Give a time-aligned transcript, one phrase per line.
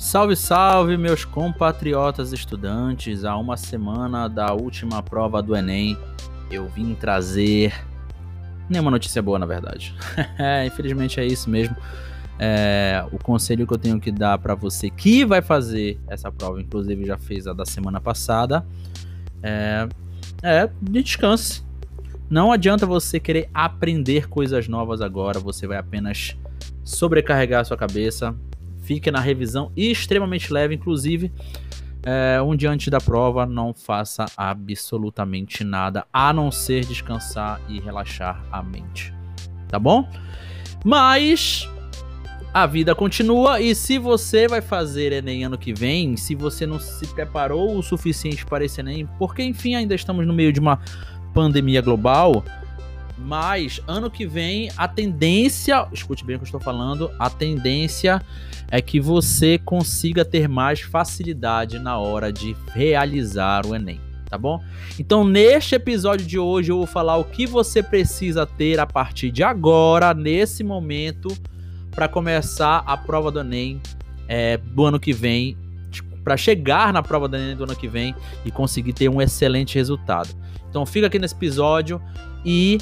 [0.00, 3.22] Salve, salve, meus compatriotas estudantes!
[3.22, 5.94] A uma semana da última prova do Enem,
[6.50, 7.74] eu vim trazer
[8.66, 9.94] nenhuma notícia boa, na verdade.
[10.66, 11.76] Infelizmente é isso mesmo.
[12.38, 16.58] É, o conselho que eu tenho que dar para você que vai fazer essa prova,
[16.62, 18.64] inclusive já fez a da semana passada,
[19.42, 19.86] é,
[20.42, 21.62] é descanse.
[22.30, 26.34] Não adianta você querer aprender coisas novas agora, você vai apenas
[26.82, 28.34] sobrecarregar a sua cabeça,
[28.90, 31.32] fique na revisão extremamente leve, inclusive
[32.02, 37.78] é, um dia antes da prova, não faça absolutamente nada, a não ser descansar e
[37.78, 39.14] relaxar a mente.
[39.68, 40.08] Tá bom?
[40.84, 41.68] Mas
[42.52, 46.80] a vida continua e se você vai fazer Enem ano que vem, se você não
[46.80, 50.80] se preparou o suficiente para esse Enem, porque enfim ainda estamos no meio de uma
[51.32, 52.44] pandemia global,
[53.20, 58.22] mas ano que vem a tendência, escute bem o que eu estou falando, a tendência
[58.70, 64.62] é que você consiga ter mais facilidade na hora de realizar o Enem, tá bom?
[64.98, 69.30] Então, neste episódio de hoje eu vou falar o que você precisa ter a partir
[69.30, 71.28] de agora, nesse momento,
[71.90, 73.80] para começar a prova do Enem
[74.28, 75.58] é, do ano que vem,
[76.24, 78.14] para chegar na prova do Enem do ano que vem
[78.44, 80.30] e conseguir ter um excelente resultado.
[80.68, 82.00] Então, fica aqui nesse episódio
[82.44, 82.78] e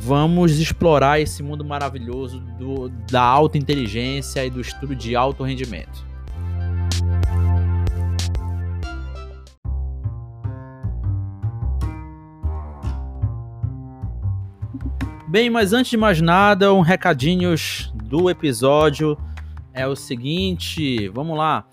[0.00, 6.06] vamos explorar esse mundo maravilhoso do, da alta inteligência e do estudo de alto rendimento.
[15.28, 19.18] Bem, mas antes de mais nada, um recadinhos do episódio
[19.74, 21.66] é o seguinte, vamos lá.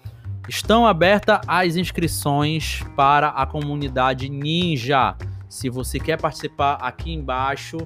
[0.50, 5.16] Estão abertas as inscrições para a comunidade Ninja.
[5.48, 7.78] Se você quer participar aqui embaixo,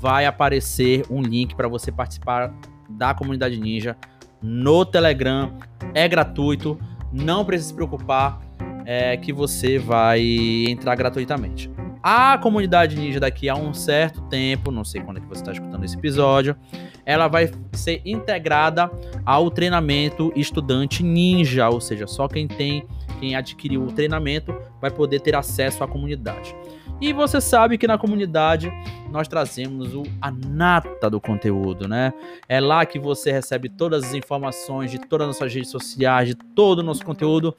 [0.00, 2.52] vai aparecer um link para você participar
[2.88, 3.96] da comunidade Ninja
[4.42, 5.52] no Telegram.
[5.94, 6.80] É gratuito,
[7.12, 8.40] não precisa se preocupar
[8.86, 10.20] é, que você vai
[10.66, 11.70] entrar gratuitamente.
[12.02, 15.52] A comunidade Ninja daqui a um certo tempo, não sei quando é que você está
[15.52, 16.56] escutando esse episódio,
[17.04, 18.90] ela vai ser integrada
[19.24, 22.86] ao treinamento estudante Ninja, ou seja, só quem tem,
[23.18, 26.54] quem adquiriu o treinamento vai poder ter acesso à comunidade.
[27.00, 28.72] E você sabe que na comunidade
[29.10, 32.12] nós trazemos o, a nata do conteúdo, né?
[32.48, 36.34] É lá que você recebe todas as informações de todas as nossas redes sociais, de
[36.34, 37.54] todo o nosso conteúdo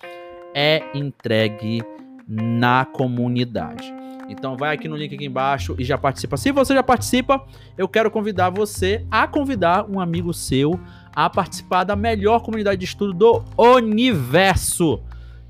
[0.53, 1.83] é entregue
[2.27, 3.93] na comunidade.
[4.29, 6.37] Então vai aqui no link aqui embaixo e já participa.
[6.37, 7.45] Se você já participa,
[7.77, 10.79] eu quero convidar você a convidar um amigo seu
[11.13, 15.01] a participar da melhor comunidade de estudo do universo.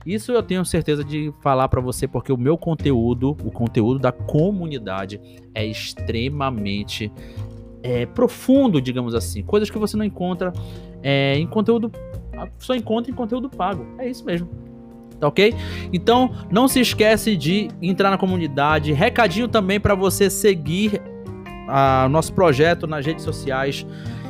[0.06, 4.12] Isso eu tenho certeza de falar para você porque o meu conteúdo, o conteúdo da
[4.12, 5.22] comunidade
[5.54, 7.12] é extremamente
[7.84, 9.44] é, profundo, digamos assim.
[9.44, 10.52] Coisas que você não encontra
[11.04, 11.92] é, em conteúdo,
[12.58, 13.86] só encontra em conteúdo pago.
[14.00, 14.50] É isso mesmo.
[15.20, 15.54] Tá ok?
[15.94, 18.92] Então não se esquece de entrar na comunidade.
[18.92, 21.00] Recadinho também para você seguir
[22.06, 23.86] o nosso projeto nas redes sociais.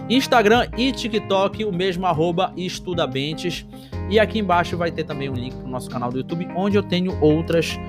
[0.10, 3.66] Instagram e TikTok, o mesmo arroba Estudabentes.
[4.10, 6.78] E aqui embaixo vai ter também um link para o nosso canal do YouTube, onde
[6.78, 7.80] eu tenho outras.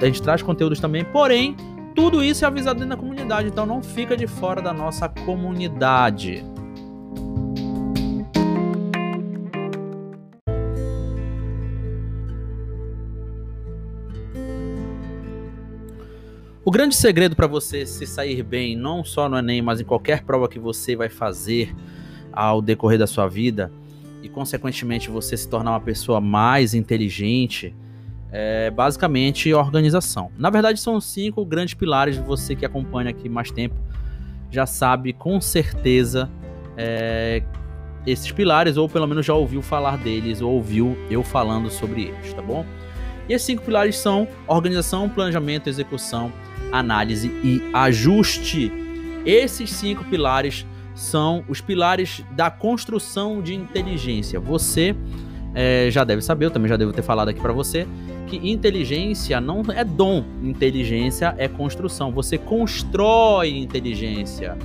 [0.00, 1.56] A gente traz conteúdos também, porém,
[1.94, 6.44] tudo isso é avisado dentro da comunidade, então não fica de fora da nossa comunidade.
[16.64, 20.22] O grande segredo para você se sair bem, não só no Enem, mas em qualquer
[20.22, 21.74] prova que você vai fazer
[22.32, 23.70] ao decorrer da sua vida,
[24.22, 27.74] e consequentemente você se tornar uma pessoa mais inteligente,
[28.30, 30.30] é basicamente organização.
[30.38, 32.16] Na verdade, são cinco grandes pilares.
[32.16, 33.74] Você que acompanha aqui mais tempo
[34.50, 36.30] já sabe com certeza
[36.76, 37.42] é,
[38.06, 42.32] esses pilares, ou pelo menos já ouviu falar deles, ou ouviu eu falando sobre eles,
[42.32, 42.64] tá bom?
[43.28, 46.32] E esses cinco pilares são organização, planejamento, execução,
[46.70, 48.72] análise e ajuste.
[49.24, 54.38] Esses cinco pilares são os pilares da construção de inteligência.
[54.38, 54.94] Você
[55.54, 57.86] é, já deve saber, eu também já devo ter falado aqui para você,
[58.26, 62.10] que inteligência não é dom, inteligência é construção.
[62.12, 64.56] Você constrói inteligência.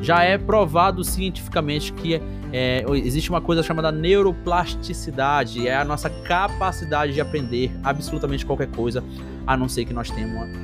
[0.00, 2.20] Já é provado cientificamente que
[2.52, 9.02] é, existe uma coisa chamada neuroplasticidade, é a nossa capacidade de aprender absolutamente qualquer coisa,
[9.46, 10.10] a não ser que nós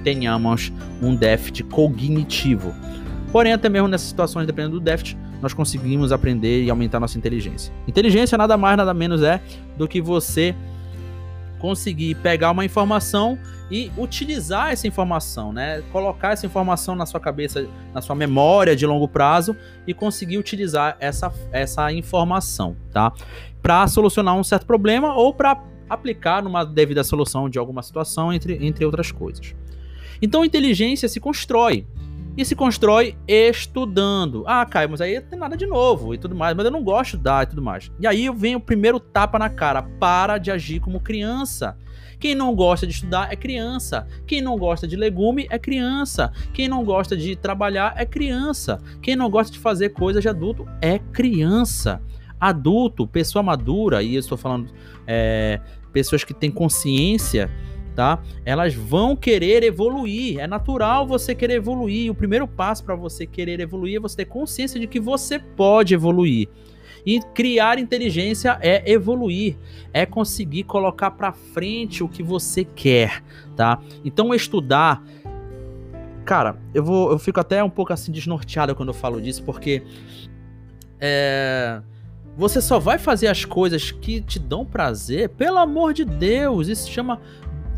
[0.03, 0.73] tenhamos
[1.03, 2.73] um déficit cognitivo.
[3.35, 7.75] Porém, até mesmo nessas situações, dependendo do déficit, nós conseguimos aprender e aumentar nossa inteligência.
[7.85, 9.43] Inteligência nada mais, nada menos é
[9.77, 10.55] do que você
[11.59, 13.37] conseguir pegar uma informação
[13.69, 15.83] e utilizar essa informação, né?
[15.91, 20.97] Colocar essa informação na sua cabeça, na sua memória de longo prazo e conseguir utilizar
[21.01, 23.13] essa, essa informação, tá?
[23.61, 25.61] Para solucionar um certo problema ou para
[25.91, 29.57] aplicar numa devida solução de alguma situação, entre, entre outras coisas.
[30.23, 31.85] Então, inteligência se constrói.
[32.37, 34.43] E se constrói estudando.
[34.47, 36.83] Ah, Caio, mas aí não tem nada de novo e tudo mais, mas eu não
[36.83, 37.93] gosto de estudar e tudo mais.
[38.01, 39.83] E aí vem o primeiro tapa na cara.
[39.83, 41.77] Para de agir como criança.
[42.19, 44.07] Quem não gosta de estudar é criança.
[44.27, 46.33] Quem não gosta de legume é criança.
[46.53, 48.81] Quem não gosta de trabalhar é criança.
[49.01, 52.03] Quem não gosta de fazer coisas de adulto é criança.
[52.41, 54.71] Adulto, pessoa madura, e eu estou falando
[55.07, 55.61] é,
[55.93, 57.51] pessoas que têm consciência
[57.95, 58.23] tá?
[58.45, 60.39] Elas vão querer evoluir.
[60.39, 62.11] É natural você querer evoluir.
[62.11, 65.95] O primeiro passo para você querer evoluir é você ter consciência de que você pode
[65.95, 66.49] evoluir.
[67.07, 69.59] E criar inteligência é evoluir,
[69.93, 73.23] é conseguir colocar para frente o que você quer,
[73.55, 73.79] tá?
[74.03, 75.05] Então estudar,
[76.25, 79.83] cara, eu vou, eu fico até um pouco assim desnorteado quando eu falo disso, porque
[80.99, 81.83] é,
[82.39, 86.91] você só vai fazer as coisas que te dão prazer, pelo amor de Deus, isso
[86.91, 87.21] chama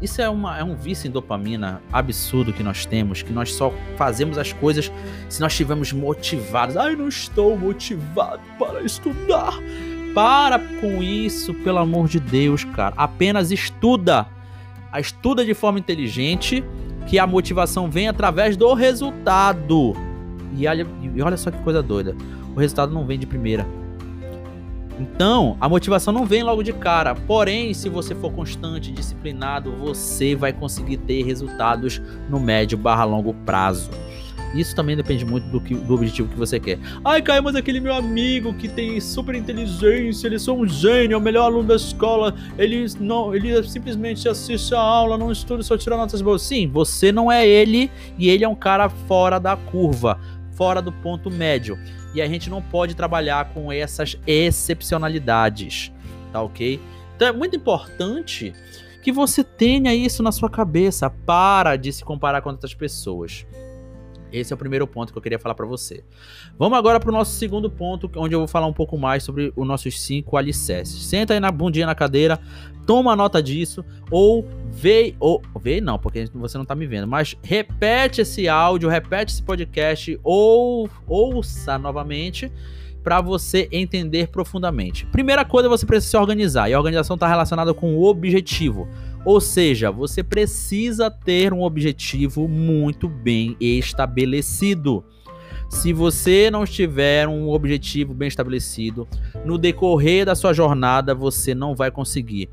[0.00, 3.72] isso é, uma, é um vício em dopamina absurdo que nós temos, que nós só
[3.96, 4.92] fazemos as coisas
[5.28, 6.76] se nós estivermos motivados.
[6.76, 9.54] Ai, não estou motivado para estudar.
[10.14, 12.94] Para com isso, pelo amor de Deus, cara.
[12.96, 14.26] Apenas estuda.
[14.98, 16.64] Estuda de forma inteligente,
[17.06, 19.94] que a motivação vem através do resultado.
[20.56, 22.16] E olha, e olha só que coisa doida.
[22.54, 23.66] O resultado não vem de primeira
[24.98, 27.14] então, a motivação não vem logo de cara.
[27.14, 32.00] Porém, se você for constante, disciplinado, você vai conseguir ter resultados
[32.30, 33.90] no médio barra longo prazo.
[34.54, 36.78] Isso também depende muito do, que, do objetivo que você quer.
[37.04, 41.18] Ai, Caio, mas aquele meu amigo que tem super inteligência, ele é um gênio, é
[41.18, 45.76] o melhor aluno da escola, ele não, ele simplesmente assiste a aula, não estuda, só
[45.76, 46.40] tira notas boas.
[46.40, 50.18] Sim, você não é ele e ele é um cara fora da curva,
[50.52, 51.76] fora do ponto médio
[52.16, 55.92] e a gente não pode trabalhar com essas excepcionalidades,
[56.32, 56.80] tá ok?
[57.14, 58.54] Então é muito importante
[59.02, 61.10] que você tenha isso na sua cabeça.
[61.10, 63.46] Para de se comparar com outras pessoas.
[64.32, 66.04] Esse é o primeiro ponto que eu queria falar para você.
[66.58, 69.52] Vamos agora para o nosso segundo ponto, onde eu vou falar um pouco mais sobre
[69.54, 71.04] os nossos cinco alicerces.
[71.06, 72.38] Senta aí na bundinha na cadeira,
[72.86, 77.36] toma nota disso, ou vê, ou vê não, porque você não está me vendo, mas
[77.42, 82.50] repete esse áudio, repete esse podcast, ou ouça novamente
[83.02, 85.06] para você entender profundamente.
[85.06, 88.88] Primeira coisa, você precisa se organizar, e a organização está relacionada com o objetivo.
[89.26, 95.04] Ou seja, você precisa ter um objetivo muito bem estabelecido.
[95.68, 99.08] Se você não tiver um objetivo bem estabelecido,
[99.44, 102.48] no decorrer da sua jornada você não vai conseguir.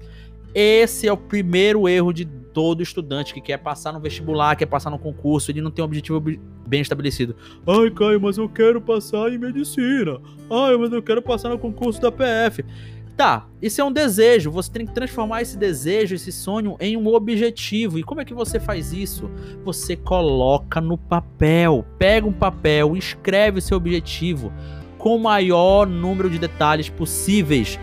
[0.55, 4.89] Esse é o primeiro erro de todo estudante que quer passar no vestibular, quer passar
[4.89, 6.19] no concurso, ele não tem um objetivo
[6.65, 7.35] bem estabelecido.
[7.67, 10.19] Ai, Caio, mas eu quero passar em medicina.
[10.49, 12.65] Ai, mas eu quero passar no concurso da PF.
[13.15, 14.49] Tá, isso é um desejo.
[14.51, 17.99] Você tem que transformar esse desejo, esse sonho em um objetivo.
[17.99, 19.29] E como é que você faz isso?
[19.63, 21.85] Você coloca no papel.
[21.99, 24.51] Pega um papel, escreve o seu objetivo
[24.97, 27.77] com o maior número de detalhes possíveis.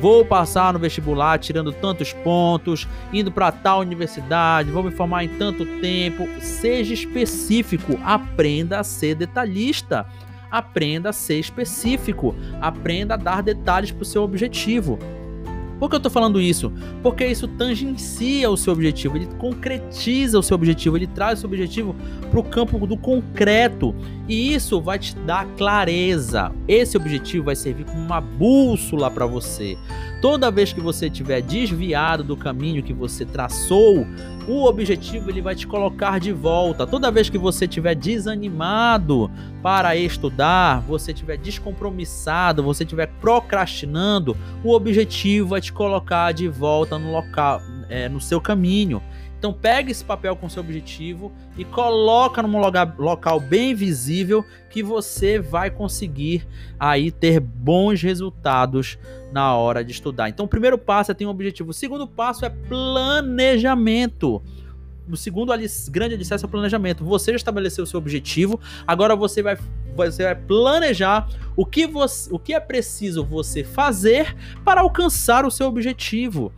[0.00, 5.28] Vou passar no vestibular tirando tantos pontos, indo para tal universidade, vou me formar em
[5.28, 6.28] tanto tempo.
[6.38, 10.06] Seja específico, aprenda a ser detalhista
[10.58, 14.98] aprenda a ser específico, aprenda a dar detalhes para o seu objetivo.
[15.78, 16.72] Por que eu estou falando isso?
[17.02, 21.50] Porque isso tangencia o seu objetivo, ele concretiza o seu objetivo, ele traz o seu
[21.50, 21.94] objetivo
[22.30, 23.94] para o campo do concreto
[24.26, 26.50] e isso vai te dar clareza.
[26.66, 29.76] Esse objetivo vai servir como uma bússola para você.
[30.22, 34.06] Toda vez que você estiver desviado do caminho que você traçou,
[34.48, 36.86] o objetivo ele vai te colocar de volta.
[36.86, 39.30] Toda vez que você estiver desanimado
[39.62, 46.98] para estudar, você estiver descompromissado, você estiver procrastinando, o objetivo vai te colocar de volta
[46.98, 49.02] no local, é, no seu caminho.
[49.38, 52.58] Então pega esse papel com seu objetivo e coloca num
[52.98, 56.46] local bem visível que você vai conseguir
[56.78, 58.98] aí ter bons resultados
[59.32, 60.28] na hora de estudar.
[60.28, 61.70] Então o primeiro passo é ter um objetivo.
[61.70, 64.42] O segundo passo é planejamento.
[65.08, 65.52] O segundo
[65.90, 67.04] grande alicerce é o planejamento.
[67.04, 69.56] Você já estabeleceu o seu objetivo, agora você vai,
[69.94, 75.50] você vai planejar o que, você, o que é preciso você fazer para alcançar o
[75.50, 76.52] seu objetivo.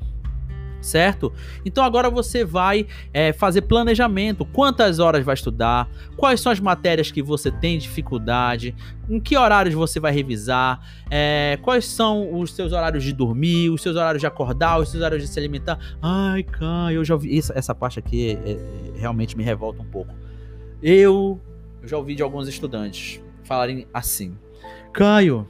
[0.81, 1.33] Certo?
[1.65, 4.45] Então agora você vai é, fazer planejamento.
[4.45, 5.89] Quantas horas vai estudar?
[6.17, 8.75] Quais são as matérias que você tem dificuldade?
[9.09, 10.81] Em que horários você vai revisar?
[11.11, 13.71] É, quais são os seus horários de dormir?
[13.71, 14.79] Os seus horários de acordar?
[14.79, 15.79] Os seus horários de se alimentar?
[16.03, 17.37] Ai, Caio, eu já ouvi.
[17.39, 20.15] Essa, essa parte aqui é, é, realmente me revolta um pouco.
[20.83, 21.41] Eu,
[21.83, 24.37] eu já ouvi de alguns estudantes falarem assim:
[24.93, 25.49] Caio,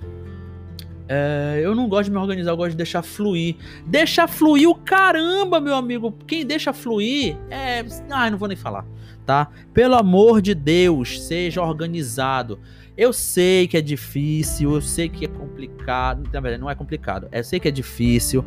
[1.09, 3.57] é, eu não gosto de me organizar, eu gosto de deixar fluir.
[3.87, 6.13] Deixa fluir o caramba, meu amigo.
[6.27, 7.85] Quem deixa fluir é.
[8.11, 8.85] Ah, não vou nem falar,
[9.25, 9.49] tá?
[9.73, 12.61] Pelo amor de Deus, seja organizado.
[12.99, 16.29] Eu sei que é difícil, eu sei que é complicado.
[16.33, 17.29] Na verdade, não é complicado.
[17.31, 18.45] Eu sei que é difícil.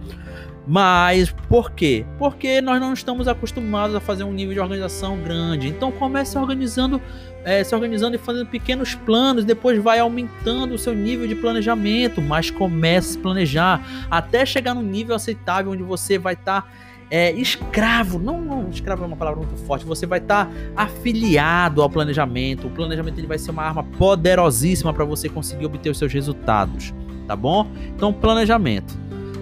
[0.68, 2.06] Mas por quê?
[2.20, 5.70] Porque nós não estamos acostumados a fazer um nível de organização grande.
[5.70, 7.02] Então comece organizando,
[7.46, 12.22] é, se organizando e fazendo pequenos planos, depois vai aumentando o seu nível de planejamento,
[12.22, 16.68] mas comece a planejar até chegar num nível aceitável onde você vai estar tá,
[17.12, 18.18] é, escravo.
[18.18, 19.86] Não, não, escravo é uma palavra muito forte.
[19.86, 22.68] Você vai estar tá afiliado ao planejamento.
[22.68, 26.94] O planejamento ele vai ser uma arma poderosíssima para você conseguir obter os seus resultados,
[27.28, 27.68] tá bom?
[27.94, 28.98] Então planejamento.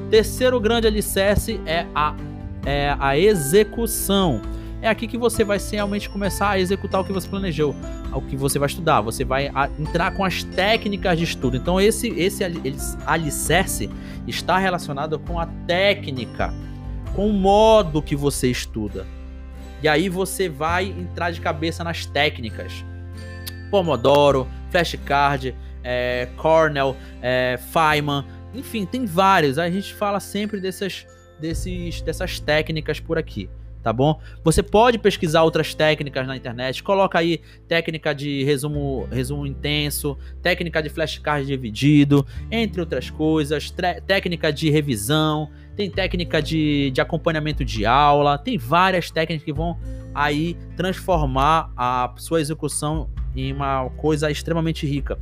[0.09, 2.15] Terceiro grande alicerce é a,
[2.65, 4.41] é a execução.
[4.81, 7.75] É aqui que você vai realmente começar a executar o que você planejou,
[8.13, 9.01] o que você vai estudar.
[9.01, 11.57] Você vai entrar com as técnicas de estudo.
[11.57, 12.43] Então, esse, esse
[13.05, 13.89] alicerce
[14.25, 16.53] está relacionado com a técnica,
[17.19, 19.05] com o modo que você estuda.
[19.83, 22.85] E aí você vai entrar de cabeça nas técnicas.
[23.69, 28.23] Pomodoro, flashcard, é, Cornell, é, Feynman
[28.53, 29.59] enfim, tem vários.
[29.59, 31.05] A gente fala sempre dessas,
[31.39, 33.49] desses, dessas técnicas por aqui,
[33.83, 34.19] tá bom?
[34.43, 36.81] Você pode pesquisar outras técnicas na internet.
[36.81, 43.73] Coloca aí técnica de resumo, resumo intenso, técnica de flashcard dividido, entre outras coisas,
[44.07, 49.79] técnica de revisão, tem técnica de, de acompanhamento de aula, tem várias técnicas que vão
[50.13, 55.17] aí transformar a sua execução em uma coisa extremamente rica.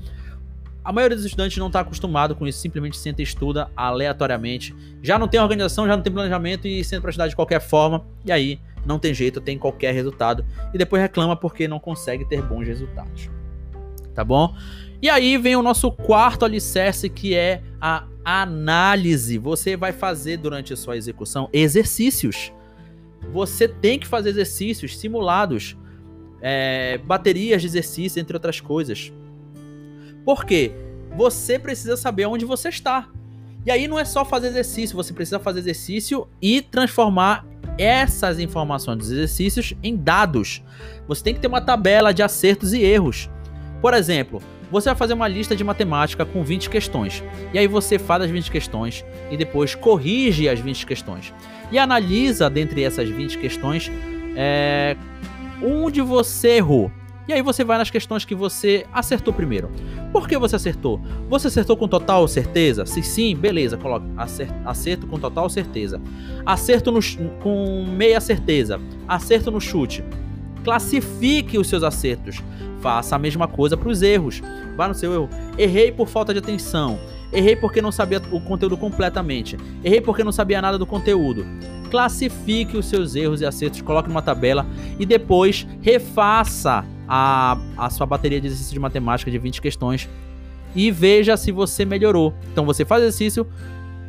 [0.83, 4.75] A maioria dos estudantes não está acostumado com isso, simplesmente senta e estuda aleatoriamente.
[5.03, 8.03] Já não tem organização, já não tem planejamento e senta para estudar de qualquer forma.
[8.25, 10.43] E aí não tem jeito, tem qualquer resultado.
[10.73, 13.29] E depois reclama porque não consegue ter bons resultados.
[14.15, 14.55] Tá bom?
[14.99, 19.37] E aí vem o nosso quarto alicerce que é a análise.
[19.37, 22.51] Você vai fazer durante a sua execução exercícios.
[23.31, 25.77] Você tem que fazer exercícios simulados,
[26.41, 29.13] é, baterias de exercícios, entre outras coisas.
[30.25, 30.73] Por quê?
[31.15, 33.09] Você precisa saber onde você está.
[33.65, 37.45] E aí não é só fazer exercício, você precisa fazer exercício e transformar
[37.77, 40.61] essas informações dos exercícios em dados.
[41.07, 43.29] Você tem que ter uma tabela de acertos e erros.
[43.81, 47.23] Por exemplo, você vai fazer uma lista de matemática com 20 questões.
[47.53, 51.33] E aí você faz as 20 questões e depois corrige as 20 questões.
[51.71, 53.91] E analisa dentre essas 20 questões
[54.35, 54.95] é,
[55.61, 56.91] onde você errou.
[57.27, 59.69] E aí você vai nas questões que você acertou primeiro.
[60.13, 61.01] Por que você acertou?
[61.29, 62.85] Você acertou com total certeza?
[62.85, 64.05] Se sim, beleza, coloca
[64.65, 65.99] acerto com total certeza.
[66.45, 67.01] Acerto no,
[67.41, 68.79] com meia certeza.
[69.05, 70.05] Acerto no chute.
[70.67, 72.43] Classifique os seus acertos.
[72.81, 74.41] Faça a mesma coisa para os erros.
[74.75, 75.29] Vá no seu erro.
[75.57, 76.99] Errei por falta de atenção.
[77.31, 79.55] Errei porque não sabia o conteúdo completamente.
[79.81, 81.45] Errei porque não sabia nada do conteúdo.
[81.89, 84.65] Classifique os seus erros e acertos, coloque numa tabela
[84.99, 90.09] e depois refaça a, a sua bateria de exercício de matemática de 20 questões
[90.75, 92.33] e veja se você melhorou.
[92.51, 93.47] Então você faz exercício,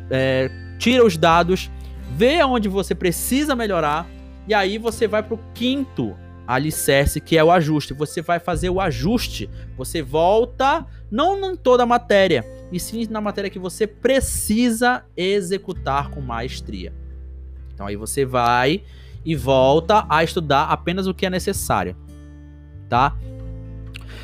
[0.09, 1.71] é, tira os dados,
[2.17, 4.05] vê aonde você precisa melhorar
[4.45, 6.17] e aí você vai para o quinto
[6.55, 7.93] alicerce, que é o ajuste.
[7.93, 9.49] Você vai fazer o ajuste.
[9.77, 16.09] Você volta, não em toda a matéria, e sim na matéria que você precisa executar
[16.09, 16.93] com maestria.
[17.73, 18.83] Então aí você vai
[19.25, 21.95] e volta a estudar apenas o que é necessário
[22.89, 23.15] tá?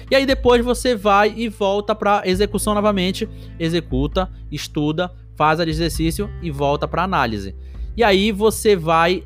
[0.10, 3.30] E aí depois você vai e volta para execução novamente,
[3.60, 7.56] executa, estuda, faz o exercício e volta para análise.
[7.96, 9.24] E aí você vai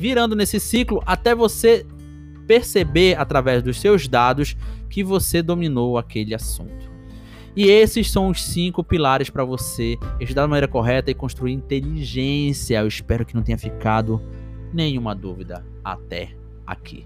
[0.00, 1.86] virando nesse ciclo até você
[2.46, 4.56] perceber através dos seus dados
[4.88, 6.90] que você dominou aquele assunto.
[7.54, 12.78] E esses são os cinco pilares para você estudar da maneira correta e construir inteligência.
[12.78, 14.22] Eu espero que não tenha ficado
[14.72, 16.30] nenhuma dúvida até
[16.66, 17.04] aqui.